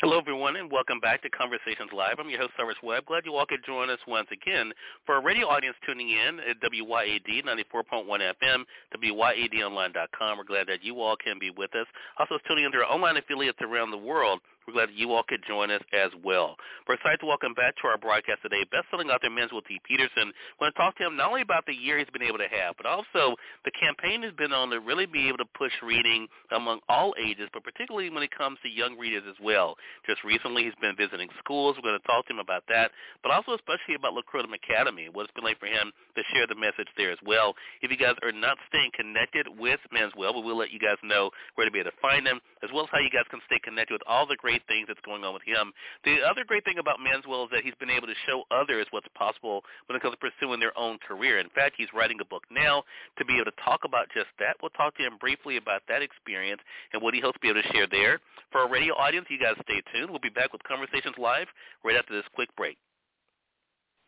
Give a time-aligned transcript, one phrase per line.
[0.00, 2.14] Hello, everyone, and welcome back to Conversations Live.
[2.18, 3.04] I'm your host, Cyrus Webb.
[3.04, 4.72] Glad you all could join us once again.
[5.04, 8.64] For our radio audience tuning in at WYAD 94.1 FM,
[8.96, 11.84] WYADonline.com, we're glad that you all can be with us.
[12.18, 15.42] Also, tuning in into our online affiliates around the world, we're glad you all could
[15.46, 16.54] join us as well.
[16.86, 19.80] We're excited to welcome back to our broadcast today best-selling author Manswell T.
[19.82, 20.30] Peterson.
[20.58, 22.46] We're going to talk to him not only about the year he's been able to
[22.46, 23.34] have, but also
[23.66, 27.50] the campaign he's been on to really be able to push reading among all ages,
[27.52, 29.74] but particularly when it comes to young readers as well.
[30.06, 31.74] Just recently, he's been visiting schools.
[31.74, 32.94] We're going to talk to him about that,
[33.26, 36.54] but also especially about Locrottum Academy, what it's been like for him to share the
[36.54, 37.58] message there as well.
[37.82, 41.30] If you guys are not staying connected with Manswell, we will let you guys know
[41.58, 43.58] where to be able to find him, as well as how you guys can stay
[43.58, 45.72] connected with all the great things that's going on with him.
[46.04, 49.08] The other great thing about Manswell is that he's been able to show others what's
[49.14, 51.38] possible when it comes to pursuing their own career.
[51.38, 52.82] In fact, he's writing a book now
[53.18, 54.56] to be able to talk about just that.
[54.62, 56.60] We'll talk to him briefly about that experience
[56.92, 58.20] and what he hopes to be able to share there.
[58.52, 60.10] For our radio audience, you guys stay tuned.
[60.10, 61.46] We'll be back with Conversations Live
[61.84, 62.76] right after this quick break.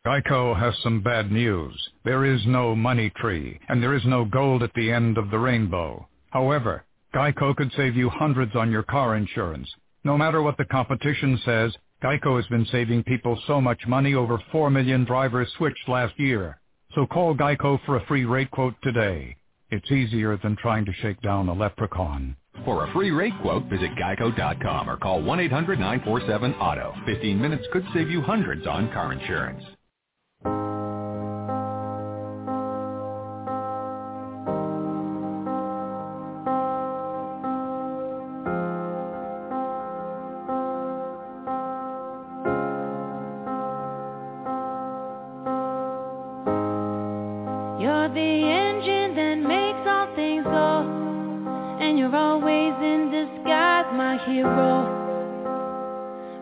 [0.05, 1.73] Geico has some bad news.
[2.03, 5.39] There is no money tree, and there is no gold at the end of the
[5.39, 6.05] rainbow.
[6.31, 6.83] However,
[7.15, 9.73] Geico could save you hundreds on your car insurance.
[10.05, 11.73] No matter what the competition says,
[12.03, 16.59] Geico has been saving people so much money over 4 million drivers switched last year.
[16.93, 19.37] So call Geico for a free rate quote today.
[19.71, 22.35] It's easier than trying to shake down a leprechaun.
[22.65, 27.05] For a free rate quote, visit geico.com or call 1-800-947-AUTO.
[27.05, 29.63] 15 minutes could save you hundreds on car insurance.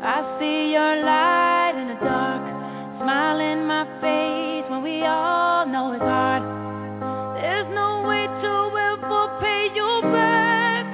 [0.03, 2.41] I see your light in the dark,
[2.97, 6.41] smile in my face when we all know it's hard.
[7.37, 10.85] There's no way to ever pay you back.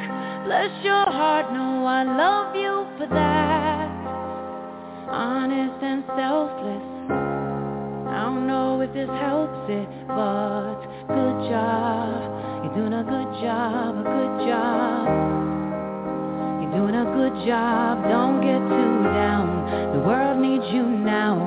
[0.45, 3.87] Bless your heart, no, I love you for that.
[5.09, 6.83] Honest and selfless.
[8.11, 10.75] I don't know if this helps it, but
[11.07, 12.65] good job.
[12.65, 14.76] You're doing a good job, a good job.
[16.97, 19.93] A good job, don't get too down.
[19.93, 21.37] The world needs you now.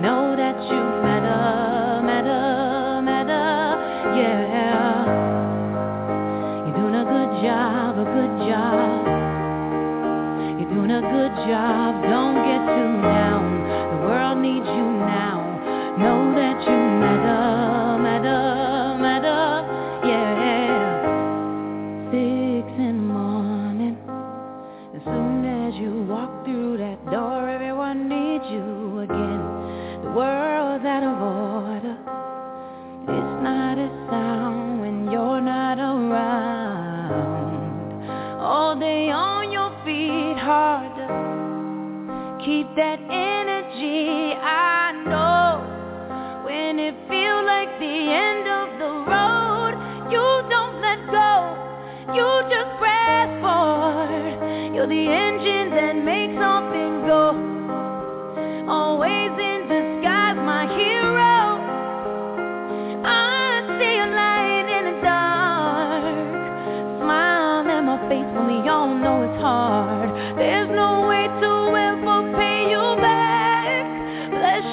[0.00, 3.76] Know that you matter, matter, matter,
[4.16, 5.04] yeah.
[6.64, 9.04] You're doing a good job, a good job.
[10.60, 13.44] You're doing a good job, don't get too down.
[13.92, 14.95] The world needs you
[33.76, 37.10] A sound when you're not around.
[38.40, 41.08] All day on your feet, harder.
[42.42, 43.25] Keep that energy,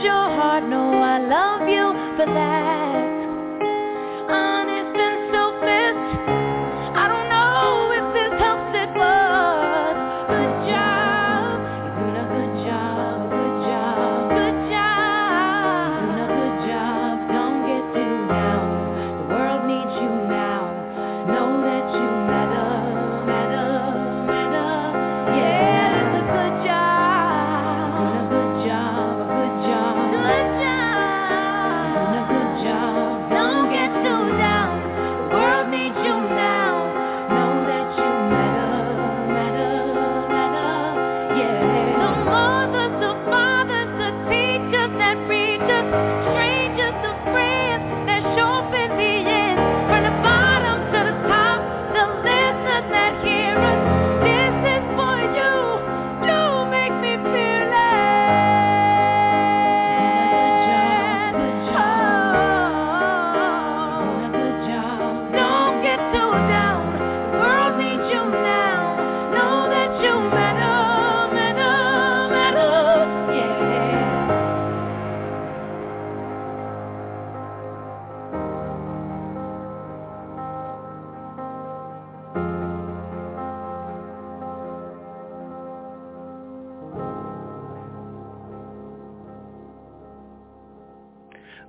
[0.03, 2.62] your heart, no, I love you for that.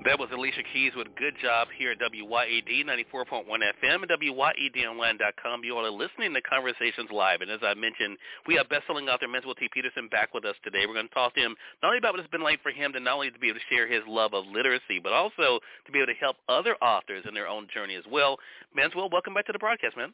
[0.04, 5.64] That was Alicia Keys with Good Job here at WYAD 94.1 FM and WYADonline.com.
[5.64, 7.40] You are listening to Conversations Live.
[7.40, 9.66] And as I mentioned, we have best-selling author Manswell T.
[9.72, 10.84] Peterson back with us today.
[10.86, 12.92] We're going to talk to him not only about what it's been like for him
[12.92, 15.90] to not only to be able to share his love of literacy, but also to
[15.90, 18.36] be able to help other authors in their own journey as well.
[18.76, 20.12] Manswell, welcome back to the broadcast, man.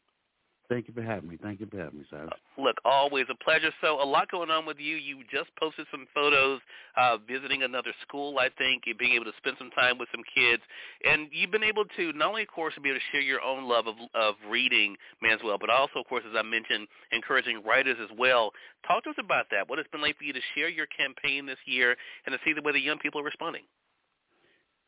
[0.70, 1.36] Thank you for having me.
[1.42, 2.30] Thank you for having me, Cyrus.
[2.56, 3.70] Look, always a pleasure.
[3.82, 4.94] So a lot going on with you.
[4.94, 6.60] You just posted some photos
[6.96, 10.22] uh, visiting another school, I think, and being able to spend some time with some
[10.32, 10.62] kids.
[11.04, 13.68] And you've been able to not only, of course, be able to share your own
[13.68, 14.94] love of, of reading,
[15.24, 18.52] Manswell, but also, of course, as I mentioned, encouraging writers as well.
[18.86, 19.68] Talk to us about that.
[19.68, 21.96] What it's been like for you to share your campaign this year
[22.26, 23.62] and to see the way the young people are responding.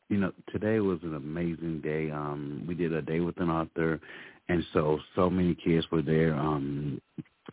[0.07, 2.11] You know, today was an amazing day.
[2.11, 3.99] Um, we did a day with an author
[4.49, 6.33] and so so many kids were there.
[6.35, 7.01] Um,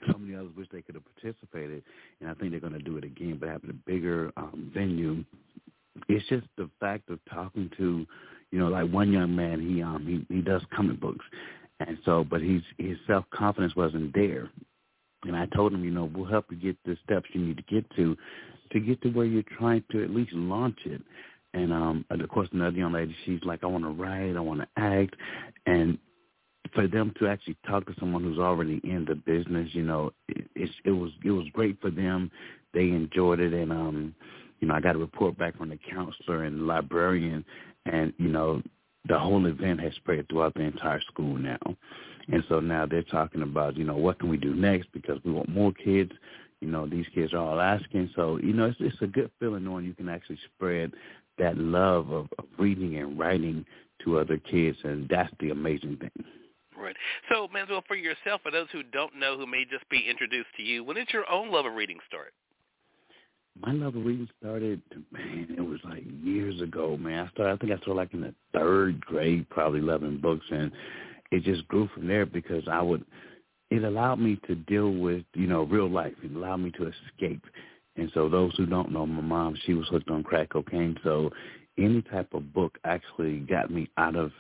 [0.07, 1.83] so many others wish they could have participated,
[2.21, 5.25] and I think they're going to do it again, but having a bigger um, venue.
[6.09, 8.07] It's just the fact of talking to,
[8.53, 9.61] you know, like one young man.
[9.61, 11.25] He um he he does comic books,
[11.81, 14.51] and so but he's his self confidence wasn't there.
[15.25, 17.63] And I told him, you know, we'll help you get the steps you need to
[17.65, 18.17] get to,
[18.73, 21.03] to get to where you're trying to at least launch it.
[21.53, 24.41] And um, and of course, another young lady, she's like, I want to write, I
[24.41, 25.17] want to act,
[25.67, 25.99] and
[26.75, 30.47] for them to actually talk to someone who's already in the business, you know, it,
[30.55, 32.31] it, it was it was great for them.
[32.73, 34.15] They enjoyed it, and um,
[34.61, 37.45] you know, I got a report back from the counselor and librarian,
[37.87, 38.63] and you know,
[39.09, 41.59] the whole event has spread throughout the entire school now,
[42.29, 45.33] and so now they're talking about, you know, what can we do next because we
[45.33, 46.13] want more kids.
[46.61, 49.65] You know, these kids are all asking, so you know, it's it's a good feeling
[49.65, 50.93] knowing you can actually spread
[51.39, 53.65] that love of, of reading and writing
[54.05, 56.25] to other kids, and that's the amazing thing.
[56.81, 56.97] Right.
[57.31, 60.63] So, Manswell, for yourself, for those who don't know, who may just be introduced to
[60.63, 62.33] you, when did your own love of reading start?
[63.61, 64.81] My love of reading started,
[65.13, 67.27] man, it was like years ago, man.
[67.27, 70.73] I started, I think I started like in the third grade, probably 11 books, and
[71.31, 73.05] it just grew from there because I would,
[73.71, 76.15] it allowed me to deal with, you know, real life.
[76.23, 77.45] It allowed me to escape.
[77.97, 80.97] And so those who don't know my mom, she was hooked on crack cocaine.
[81.05, 81.31] So
[81.77, 84.33] any type of book actually got me out of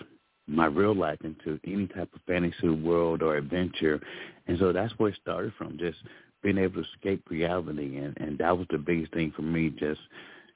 [0.50, 4.00] my real life into any type of fantasy world or adventure.
[4.46, 5.98] And so that's where it started from, just
[6.42, 7.98] being able to escape reality.
[7.98, 10.00] And, and that was the biggest thing for me, just,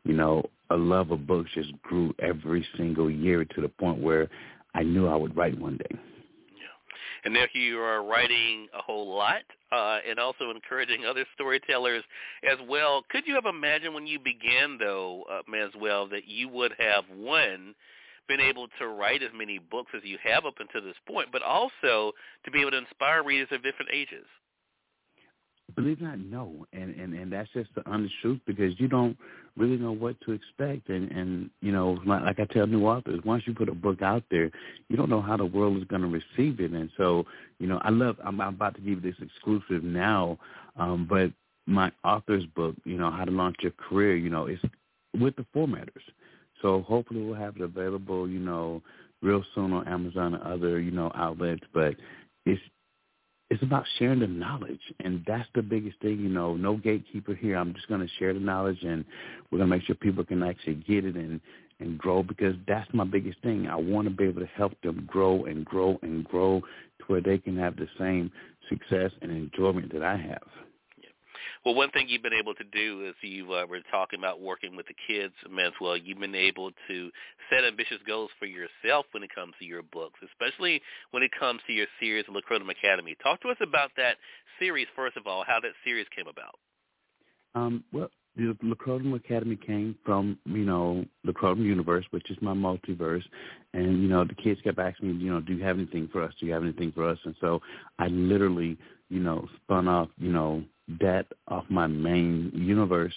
[0.04, 4.28] you know, a love of books just grew every single year to the point where
[4.74, 5.90] I knew I would write one day.
[5.90, 7.24] Yeah.
[7.24, 12.02] And there you are writing a whole lot uh, and also encouraging other storytellers
[12.50, 13.04] as well.
[13.10, 17.74] Could you have imagined when you began, though, uh, Manswell, that you would have, one,
[18.28, 21.42] been able to write as many books as you have up until this point, but
[21.42, 22.12] also
[22.44, 24.24] to be able to inspire readers of different ages.
[25.74, 28.86] Believe it or not, no, and and and that's just the honest truth because you
[28.86, 29.16] don't
[29.56, 33.44] really know what to expect, and and you know, like I tell new authors, once
[33.46, 34.50] you put a book out there,
[34.88, 37.24] you don't know how the world is going to receive it, and so
[37.58, 38.16] you know, I love.
[38.22, 40.38] I'm, I'm about to give this exclusive now,
[40.76, 41.32] um, but
[41.66, 44.62] my author's book, you know, how to launch your career, you know, it's
[45.18, 46.02] with the formatters.
[46.64, 48.80] So hopefully we'll have it available, you know,
[49.20, 51.62] real soon on Amazon and other, you know, outlets.
[51.74, 51.94] But
[52.46, 52.60] it's
[53.50, 56.20] it's about sharing the knowledge, and that's the biggest thing.
[56.20, 57.56] You know, no gatekeeper here.
[57.56, 59.04] I'm just going to share the knowledge, and
[59.50, 61.38] we're going to make sure people can actually get it and
[61.80, 63.66] and grow because that's my biggest thing.
[63.68, 67.20] I want to be able to help them grow and grow and grow to where
[67.20, 68.32] they can have the same
[68.70, 70.48] success and enjoyment that I have.
[71.64, 74.76] Well, one thing you've been able to do is you uh, were talking about working
[74.76, 76.00] with the kids, Manswell.
[76.02, 77.10] You've been able to
[77.50, 81.60] set ambitious goals for yourself when it comes to your books, especially when it comes
[81.66, 83.16] to your series, Locrottum Academy.
[83.22, 84.16] Talk to us about that
[84.58, 86.54] series, first of all, how that series came about.
[87.54, 93.22] Um, well, the Locrottum Academy came from, you know, Locrottum Universe, which is my multiverse.
[93.72, 96.22] And, you know, the kids kept asking me, you know, do you have anything for
[96.22, 96.32] us?
[96.40, 97.18] Do you have anything for us?
[97.24, 97.60] And so
[97.98, 98.76] I literally,
[99.08, 100.64] you know, spun off, you know,
[101.00, 103.14] that off my main universe.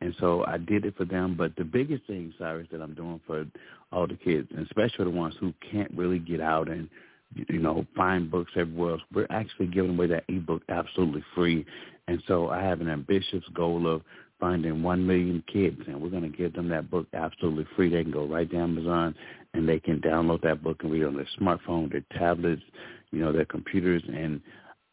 [0.00, 1.34] And so I did it for them.
[1.36, 3.46] But the biggest thing, Cyrus, that I'm doing for
[3.92, 6.88] all the kids, and especially the ones who can't really get out and,
[7.34, 11.64] you know, find books everywhere else, we're actually giving away that ebook absolutely free.
[12.06, 14.02] And so I have an ambitious goal of
[14.40, 17.88] finding one million kids, and we're going to give them that book absolutely free.
[17.88, 19.14] They can go right to Amazon,
[19.54, 22.62] and they can download that book and read on their smartphone, their tablets,
[23.10, 24.40] you know, their computers, and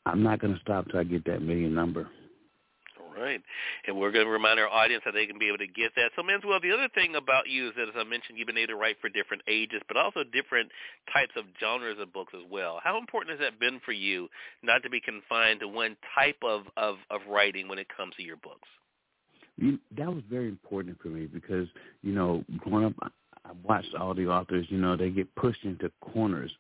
[0.06, 2.08] I'm not going to stop till I get that million number.
[3.00, 3.42] All right.
[3.88, 6.12] And we're going to remind our audience that they can be able to get that.
[6.16, 8.74] So, Manswell, the other thing about you is that, as I mentioned, you've been able
[8.74, 10.70] to write for different ages, but also different
[11.14, 12.80] types of genres of books as well.
[12.84, 14.28] How important has that been for you
[14.64, 18.24] not to be confined to one type of, of, of writing when it comes to
[18.24, 18.68] your books?
[19.58, 21.68] You, that was very important for me because,
[22.02, 22.94] you know, growing up,
[23.46, 26.52] I watched all the authors, you know, they get pushed into corners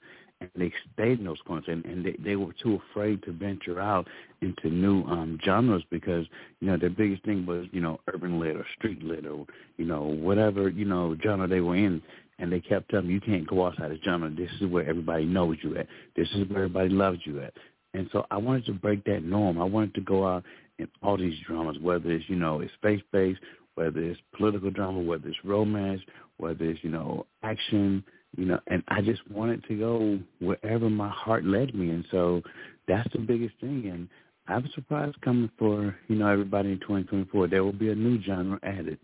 [0.55, 4.07] they stayed in those corners and, and they, they were too afraid to venture out
[4.41, 6.25] into new um genres because,
[6.60, 9.45] you know, their biggest thing was, you know, urban lit or street lit or,
[9.77, 12.01] you know, whatever, you know, genre they were in
[12.39, 14.29] and they kept telling You can't go outside of genre.
[14.29, 15.88] This is where everybody knows you at.
[16.15, 17.53] This is where everybody loves you at.
[17.93, 19.62] And so I wanted to break that norm.
[19.62, 20.43] I wanted to go out
[20.79, 23.39] in all these dramas, whether it's, you know, it's faith based,
[23.75, 26.01] whether it's political drama, whether it's romance,
[26.38, 28.03] whether it's, you know, action,
[28.38, 31.90] you know, and I just wanted to go wherever my heart led me.
[31.90, 32.42] And so
[32.88, 33.90] that's the biggest thing.
[33.92, 34.08] And
[34.48, 37.48] I'm surprised coming for, you know, everybody in 2024.
[37.48, 38.98] There will be a new genre added.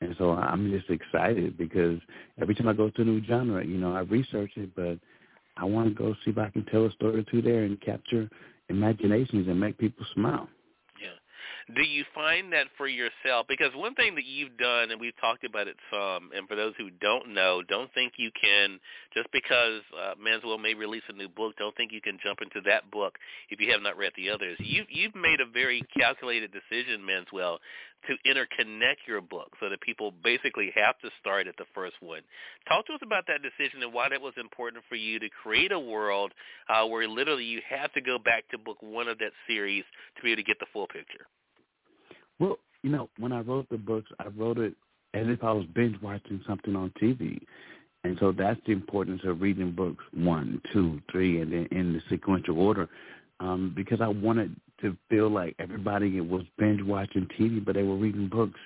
[0.00, 1.98] And so I'm just excited because
[2.40, 4.98] every time I go to a new genre, you know, I research it, but
[5.56, 7.80] I want to go see if I can tell a story or two there and
[7.80, 8.28] capture
[8.68, 10.48] imaginations and make people smile
[11.74, 13.46] do you find that for yourself?
[13.48, 16.74] Because one thing that you've done, and we've talked about it some, and for those
[16.78, 18.78] who don't know, don't think you can,
[19.12, 22.60] just because uh, Manswell may release a new book, don't think you can jump into
[22.68, 23.18] that book
[23.50, 24.56] if you have not read the others.
[24.60, 27.58] You've, you've made a very calculated decision, Manswell,
[28.06, 32.22] to interconnect your book so that people basically have to start at the first one.
[32.68, 35.72] Talk to us about that decision and why that was important for you to create
[35.72, 36.32] a world
[36.68, 39.82] uh, where literally you have to go back to book one of that series
[40.16, 41.26] to be able to get the full picture.
[42.38, 44.74] Well, you know, when I wrote the books, I wrote it
[45.14, 47.40] as if I was binge watching something on TV.
[48.04, 52.00] And so that's the importance of reading books one, two, three, and then in the
[52.08, 52.88] sequential order,
[53.40, 57.96] um, because I wanted to feel like everybody was binge watching TV, but they were
[57.96, 58.60] reading books.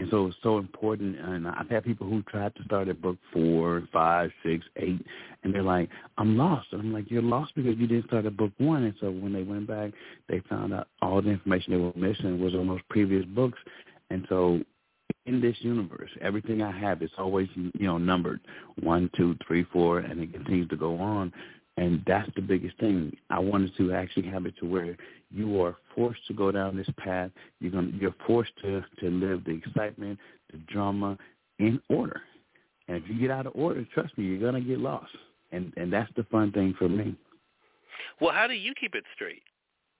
[0.00, 1.20] And so it's so important.
[1.20, 5.04] And I've had people who tried to start at book four, five, six, eight,
[5.42, 6.68] and they're like, I'm lost.
[6.72, 8.84] And I'm like, you're lost because you didn't start at book one.
[8.84, 9.92] And so when they went back,
[10.26, 13.58] they found out all the information they were missing was on those previous books.
[14.08, 14.62] And so
[15.26, 18.40] in this universe, everything I have is always, you know, numbered
[18.80, 21.30] one, two, three, four, and it continues to go on.
[21.76, 23.14] And that's the biggest thing.
[23.28, 24.96] I wanted to actually have it to where
[25.30, 27.30] you are forced to go down this path.
[27.60, 30.18] You're going you're forced to to live the excitement,
[30.50, 31.16] the drama
[31.58, 32.20] in order.
[32.88, 35.12] And if you get out of order, trust me, you're gonna get lost.
[35.52, 37.16] And and that's the fun thing for me.
[38.20, 39.42] Well, how do you keep it straight?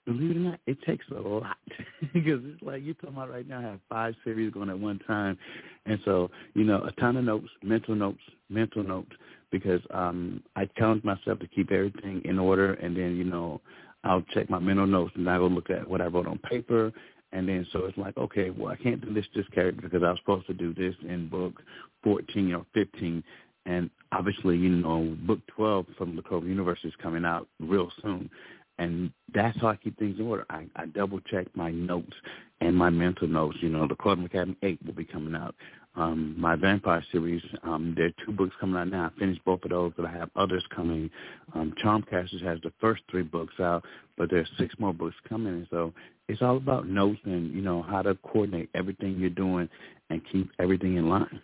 [0.07, 1.59] Believe it or not, it takes a lot
[2.13, 3.59] because it's like you're talking about right now.
[3.59, 5.39] I have five series going at one time,
[5.87, 9.13] and so you know a ton of notes, mental notes, mental notes,
[9.53, 13.61] because um I challenge myself to keep everything in order, and then you know
[14.05, 16.93] I'll check my mental notes and I go look at what I wrote on paper.
[17.33, 20.11] And then so it's like, okay, well, I can't do this this character because I
[20.11, 21.63] was supposed to do this in book
[22.03, 23.23] 14 or 15.
[23.67, 28.31] And obviously, you know, book 12 from the Clover Universe is coming out real soon.
[28.79, 30.47] And that's how I keep things in order.
[30.51, 32.15] I, I double check my notes
[32.61, 33.59] and my mental notes.
[33.61, 35.55] You know, the Clover Academy 8 will be coming out
[35.97, 37.43] um, my vampire series.
[37.63, 39.11] Um, there are two books coming out now.
[39.15, 41.11] I finished both of those, but I have others coming.
[41.55, 43.85] Um, Charmcasters has the first three books out,
[44.17, 45.67] but there's six more books coming.
[45.71, 45.93] So
[46.29, 49.69] it's all about notes and you know how to coordinate everything you're doing
[50.11, 51.41] and keep everything in line.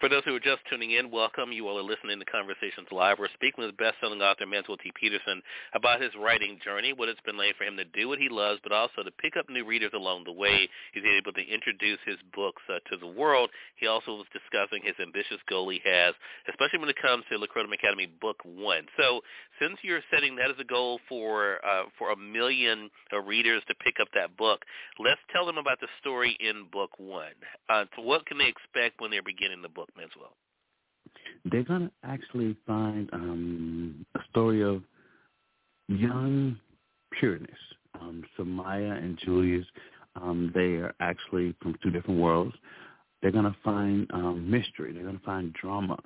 [0.00, 1.52] For those who are just tuning in, welcome.
[1.52, 3.18] You all are listening to Conversations Live.
[3.18, 4.92] We're speaking with best-selling author Manswell T.
[4.94, 5.42] Peterson
[5.74, 8.60] about his writing journey, what it's been like for him to do what he loves,
[8.62, 10.68] but also to pick up new readers along the way.
[10.92, 13.50] He's able to introduce his books uh, to the world.
[13.76, 16.14] He also was discussing his ambitious goal he has,
[16.48, 18.86] especially when it comes to Locrottum Academy Book One.
[18.96, 19.20] So,
[19.60, 23.74] since you're setting that as a goal for uh, for a million uh, readers to
[23.76, 24.64] pick up that book,
[24.98, 27.36] let's tell them about the story in Book One.
[27.68, 30.32] Uh, so what can they expect when they're beginning the book, Manswell?
[31.44, 34.82] They're going to actually find um, a story of
[35.88, 36.58] young
[37.18, 37.50] pureness.
[38.00, 39.66] Um, Samaya and Julius,
[40.16, 42.54] um, they are actually from two different worlds.
[43.22, 44.92] They're going to find um, mystery.
[44.92, 45.98] They're going to find drama.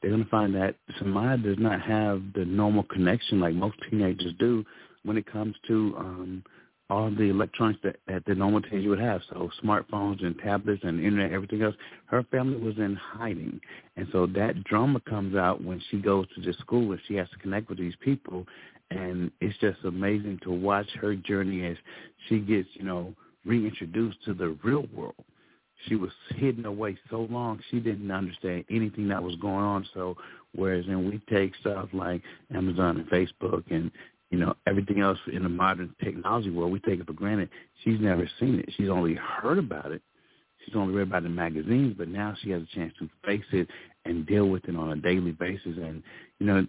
[0.00, 4.32] They're going to find that Samaya does not have the normal connection like most teenagers
[4.38, 4.64] do
[5.04, 6.44] when it comes to um,
[6.88, 9.20] all the electronics that, that the normal teenager would have.
[9.30, 11.74] So smartphones and tablets and internet, everything else.
[12.06, 13.60] Her family was in hiding.
[13.96, 17.28] And so that drama comes out when she goes to the school and she has
[17.30, 18.46] to connect with these people.
[18.90, 21.76] And it's just amazing to watch her journey as
[22.28, 23.14] she gets, you know,
[23.44, 25.14] reintroduced to the real world.
[25.88, 29.86] She was hidden away so long she didn't understand anything that was going on.
[29.92, 30.16] So
[30.54, 32.22] whereas when we take stuff like
[32.54, 33.90] Amazon and Facebook and
[34.30, 37.48] you know, everything else in the modern technology world, we take it for granted.
[37.82, 38.68] She's never seen it.
[38.76, 40.02] She's only heard about it.
[40.64, 43.44] She's only read about it in magazines, but now she has a chance to face
[43.52, 43.68] it
[44.04, 45.76] and deal with it on a daily basis.
[45.76, 46.02] And,
[46.38, 46.66] you know,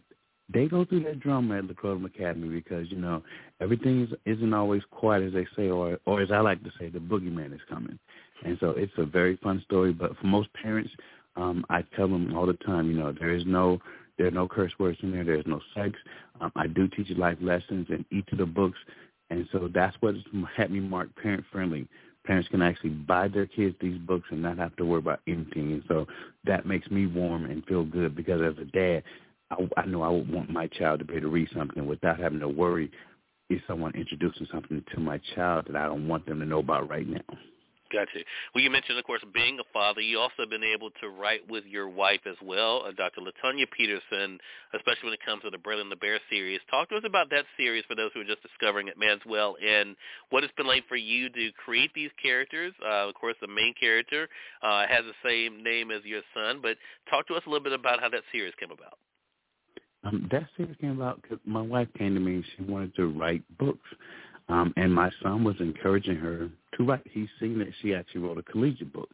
[0.53, 1.73] they go through that drama at the
[2.05, 3.23] Academy because, you know,
[3.59, 6.89] everything is, isn't always quite as they say, or, or as I like to say,
[6.89, 7.97] the boogeyman is coming.
[8.45, 9.93] And so it's a very fun story.
[9.93, 10.91] But for most parents,
[11.37, 13.79] Um, I tell them all the time, you know, there is no
[14.17, 15.23] there are no curse words in there.
[15.23, 15.97] There's no sex.
[16.41, 18.77] Um, I do teach life lessons in each of the books,
[19.29, 20.15] and so that's what
[20.55, 21.87] had me marked parent friendly.
[22.25, 25.73] Parents can actually buy their kids these books and not have to worry about anything,
[25.73, 26.07] and so
[26.45, 29.03] that makes me warm and feel good because as a dad,
[29.51, 32.19] I, I know I would want my child to be able to read something without
[32.19, 32.91] having to worry
[33.49, 36.89] is someone introducing something to my child that I don't want them to know about
[36.89, 37.21] right now.
[37.91, 38.19] Gotcha.
[38.53, 40.01] Well, you mentioned, of course, being a father.
[40.01, 43.21] You also have been able to write with your wife as well, uh, Dr.
[43.21, 44.39] Latonya Peterson,
[44.73, 46.59] especially when it comes to the Braylon the Bear series.
[46.69, 49.95] Talk to us about that series for those who are just discovering it, Manswell, and
[50.31, 52.73] what it's been like for you to create these characters.
[52.83, 54.27] Uh, of course, the main character
[54.61, 56.75] uh, has the same name as your son, but
[57.09, 58.97] talk to us a little bit about how that series came about.
[60.03, 63.07] Um, that series came about because my wife came to me and she wanted to
[63.07, 63.87] write books.
[64.49, 66.49] Um, and my son was encouraging her
[66.83, 67.03] write.
[67.09, 69.09] He's seen that she actually wrote a collegiate book.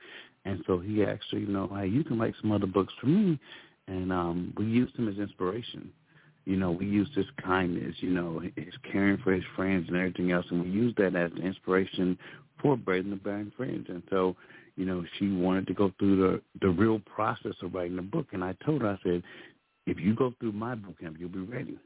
[0.46, 3.40] And so he her, you know, hey, you can write some other books for me.
[3.88, 5.92] And um, we used him as inspiration.
[6.46, 10.32] You know, we used his kindness, you know, his caring for his friends and everything
[10.32, 10.46] else.
[10.50, 12.18] And we used that as an inspiration
[12.62, 13.86] for Braylon the Bear and Friends.
[13.90, 14.36] And so,
[14.76, 18.28] you know, she wanted to go through the, the real process of writing a book.
[18.34, 19.24] And I told her, I said,
[19.86, 21.78] if you go through my boot camp, you'll be ready.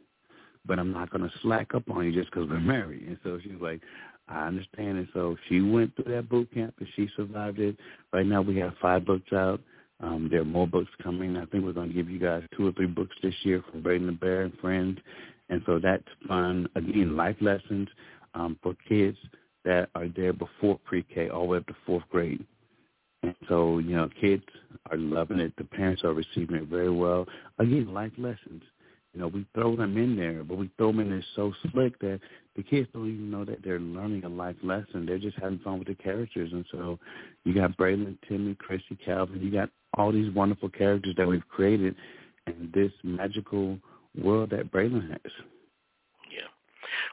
[0.65, 3.03] But I'm not going to slack up on you just because we're married.
[3.07, 3.81] And so she was like,
[4.27, 4.97] I understand.
[4.97, 7.77] And so she went through that boot camp and she survived it.
[8.11, 9.61] Right now we have five books out.
[9.99, 11.37] Um, there are more books coming.
[11.37, 13.81] I think we're going to give you guys two or three books this year from
[13.81, 14.99] Braylon the Bear and Friends.
[15.49, 16.67] And so that's fun.
[16.75, 17.87] Again, life lessons
[18.33, 19.17] um, for kids
[19.65, 22.45] that are there before pre-K all the way up to fourth grade.
[23.23, 24.43] And so, you know, kids
[24.91, 25.53] are loving it.
[25.57, 27.25] The parents are receiving it very well.
[27.57, 28.61] Again, life lessons.
[29.17, 31.97] You know, we throw them in there, but we throw them in there so slick
[32.01, 32.19] that
[32.55, 35.07] the kids don't even know that they're learning a life lesson.
[35.07, 36.51] They're just having fun with the characters.
[36.53, 36.99] And so
[37.43, 39.41] you got Braylon, Timmy, Chrissy, Calvin.
[39.41, 41.95] You got all these wonderful characters that we've created
[42.45, 43.79] in this magical
[44.23, 45.31] world that Braylon has.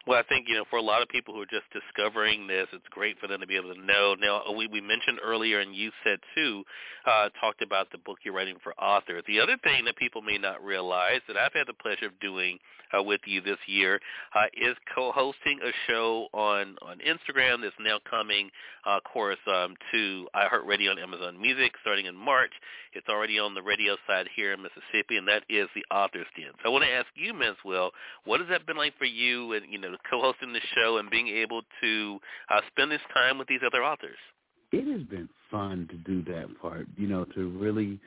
[0.06, 2.66] Well, I think you know for a lot of people who are just discovering this,
[2.72, 4.14] it's great for them to be able to know.
[4.18, 6.64] Now, uh, we we mentioned earlier, and you said too,
[7.06, 9.24] uh, talked about the book you're writing for authors.
[9.26, 12.58] The other thing that people may not realize that I've had the pleasure of doing
[12.96, 14.00] uh, with you this year
[14.34, 18.50] uh, is co-hosting a show on on Instagram that's now coming,
[18.87, 22.52] uh, of course, um, to iHeartRadio and Amazon Music starting in March.
[22.92, 26.52] It's already on the radio side here in Mississippi, and that is the Author's Den.
[26.62, 27.90] So I want to ask you, Manswell,
[28.24, 31.29] what has that been like for you, and you know, co-hosting the show and being
[31.29, 32.18] able to
[32.50, 34.18] uh, spend this time with these other authors?
[34.72, 36.87] It has been fun to do that part.
[36.96, 38.00] You know, to really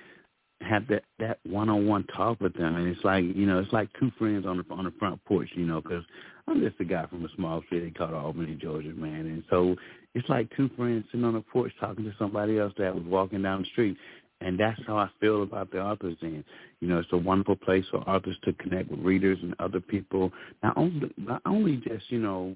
[0.62, 4.12] have that that one-on-one talk with them, and it's like you know, it's like two
[4.18, 5.50] friends on the on the front porch.
[5.56, 6.04] You know, because
[6.48, 9.76] I'm just a guy from a small city called Albany, Georgia, man, and so
[10.14, 13.44] it's like two friends sitting on the porch talking to somebody else that was walking
[13.44, 13.98] down the street.
[14.42, 16.44] And that's how I feel about the authors Den.
[16.80, 20.32] You know, it's a wonderful place for authors to connect with readers and other people.
[20.62, 22.56] Not only not only just, you know,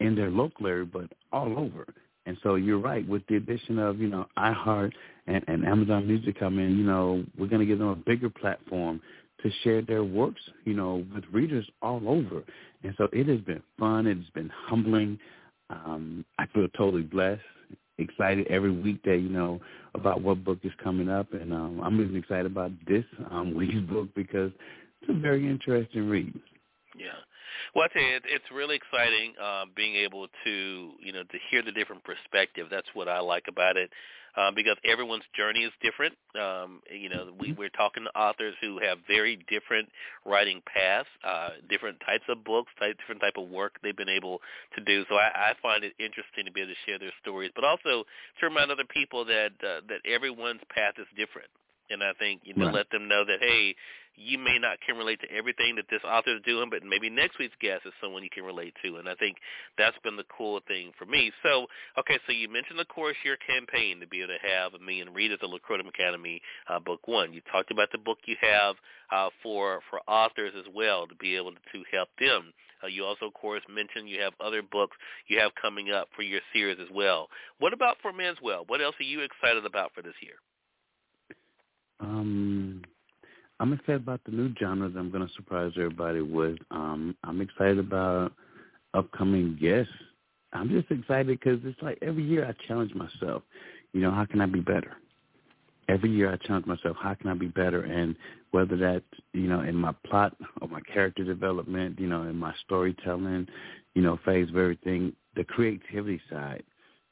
[0.00, 1.86] in their local area, but all over.
[2.26, 4.92] And so you're right, with the addition of, you know, iHeart
[5.26, 9.00] and, and Amazon Music coming, you know, we're gonna give them a bigger platform
[9.42, 12.42] to share their works, you know, with readers all over.
[12.84, 15.18] And so it has been fun, it's been humbling.
[15.70, 17.40] Um, I feel totally blessed
[17.98, 19.60] excited every weekday, you know,
[19.94, 23.74] about what book is coming up, and um, I'm even excited about this um, week's
[23.90, 24.52] book because
[25.00, 26.32] it's a very interesting read.
[26.96, 27.08] Yeah.
[27.74, 31.62] Well, I tell you, it's really exciting uh, being able to, you know, to hear
[31.62, 32.66] the different perspective.
[32.70, 33.90] That's what I like about it
[34.36, 36.14] um, because everyone's journey is different.
[36.40, 37.58] Um, you know, we, mm-hmm.
[37.58, 39.88] we're talking to authors who have very different
[40.24, 44.40] writing paths, uh, different types of books, type, different type of work they've been able
[44.76, 45.04] to do.
[45.08, 48.04] So I, I find it interesting to be able to share their stories, but also
[48.40, 51.48] to remind other people that uh, that everyone's path is different.
[51.90, 52.74] And I think you know, right.
[52.74, 53.74] let them know that hey,
[54.16, 57.38] you may not can relate to everything that this author is doing, but maybe next
[57.38, 58.96] week's guest is someone you can relate to.
[58.96, 59.36] And I think
[59.78, 61.32] that's been the cool thing for me.
[61.42, 61.66] So,
[61.98, 65.12] okay, so you mentioned of course your campaign to be able to have a million
[65.12, 67.32] readers at Locrottum Academy uh, book one.
[67.32, 68.76] You talked about the book you have
[69.10, 72.52] uh, for for authors as well to be able to, to help them.
[72.82, 74.96] Uh, you also, of course, mentioned you have other books
[75.28, 77.28] you have coming up for your series as well.
[77.58, 78.64] What about for Manswell?
[78.66, 80.34] What else are you excited about for this year?
[82.00, 82.82] Um,
[83.62, 86.58] I'm excited about the new genres I'm going to surprise everybody with.
[86.72, 88.32] Um, I'm excited about
[88.92, 89.92] upcoming guests.
[90.52, 93.44] I'm just excited because it's like every year I challenge myself.
[93.92, 94.96] You know, how can I be better?
[95.88, 97.82] Every year I challenge myself, how can I be better?
[97.82, 98.16] And
[98.50, 102.52] whether that's, you know, in my plot or my character development, you know, in my
[102.64, 103.46] storytelling,
[103.94, 106.64] you know, phase of everything, the creativity side.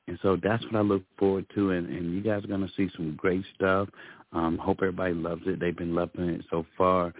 [0.09, 1.71] And so that's what I look forward to.
[1.71, 3.89] And, and you guys are going to see some great stuff.
[4.33, 5.59] Um, hope everybody loves it.
[5.61, 7.13] They've been loving it so far.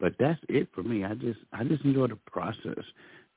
[0.00, 1.04] But that's it for me.
[1.04, 2.84] I just I just enjoy the process.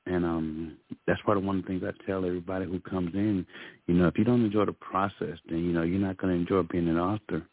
[0.06, 3.46] And um that's part of one of the things I tell everybody who comes in,
[3.86, 6.62] you know, if you don't enjoy the process, then you know, you're not gonna enjoy
[6.62, 7.46] being an author.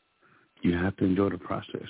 [0.61, 1.88] You have to enjoy the process.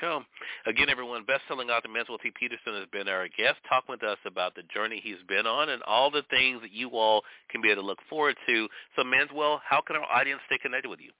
[0.00, 0.22] Go.
[0.66, 2.30] Again, everyone, best-selling author Manswell T.
[2.38, 5.82] Peterson has been our guest, talking with us about the journey he's been on and
[5.84, 8.68] all the things that you all can be able to look forward to.
[8.96, 11.10] So, Manswell, how can our audience stay connected with you?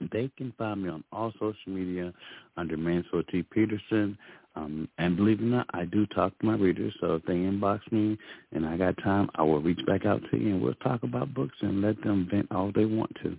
[0.00, 2.12] They can find me on all social media
[2.56, 3.42] under Manswell T.
[3.42, 4.16] Peterson.
[4.54, 6.94] Um, and believe it or not, I do talk to my readers.
[7.00, 8.16] So if they inbox me
[8.52, 11.34] and I got time, I will reach back out to you and we'll talk about
[11.34, 13.36] books and let them vent all they want to.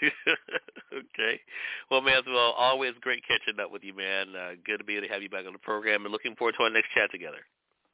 [0.92, 1.40] okay.
[1.90, 4.34] Well, Manswell, always great catching up with you, man.
[4.34, 6.54] Uh, good to be able to have you back on the program and looking forward
[6.58, 7.38] to our next chat together.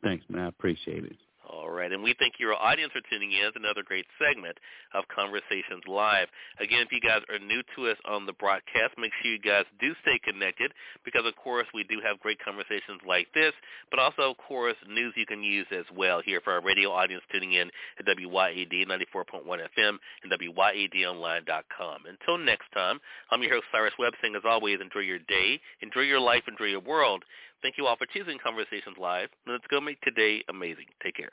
[0.02, 0.44] Thanks, man.
[0.44, 1.16] I appreciate it.
[1.46, 3.46] All right, and we thank your audience for tuning in.
[3.46, 4.58] It's another great segment
[4.94, 6.26] of Conversations Live.
[6.58, 9.64] Again, if you guys are new to us on the broadcast, make sure you guys
[9.78, 10.72] do stay connected
[11.04, 13.52] because, of course, we do have great conversations like this,
[13.90, 17.22] but also, of course, news you can use as well here for our radio audience
[17.30, 21.98] tuning in at WYAD 94.1 FM and WYADonline.com.
[22.10, 22.98] Until next time,
[23.30, 26.66] I'm your host, Cyrus Webb, saying as always, enjoy your day, enjoy your life, enjoy
[26.74, 27.22] your world.
[27.66, 29.28] Thank you all for choosing Conversations Live.
[29.44, 30.86] Let's go make today amazing.
[31.02, 31.32] Take care.